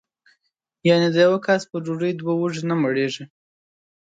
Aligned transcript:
یعنې 0.89 1.07
د 1.11 1.15
یوه 1.25 1.39
کس 1.45 1.61
په 1.69 1.77
ډوډۍ 1.83 2.11
دوه 2.15 2.33
وږي 2.39 2.63
نه 2.69 2.75
مړېږي. 2.81 3.23